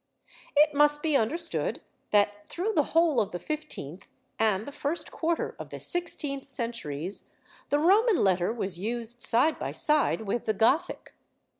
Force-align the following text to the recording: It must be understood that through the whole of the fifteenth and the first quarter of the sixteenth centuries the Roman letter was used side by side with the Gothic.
It 0.57 0.73
must 0.73 1.03
be 1.03 1.15
understood 1.15 1.79
that 2.09 2.49
through 2.49 2.73
the 2.73 2.85
whole 2.97 3.21
of 3.21 3.29
the 3.29 3.37
fifteenth 3.37 4.07
and 4.39 4.65
the 4.65 4.71
first 4.71 5.11
quarter 5.11 5.55
of 5.59 5.69
the 5.69 5.77
sixteenth 5.79 6.43
centuries 6.45 7.29
the 7.69 7.77
Roman 7.77 8.17
letter 8.17 8.51
was 8.51 8.79
used 8.79 9.21
side 9.21 9.59
by 9.59 9.69
side 9.69 10.21
with 10.21 10.45
the 10.45 10.55
Gothic. 10.55 11.13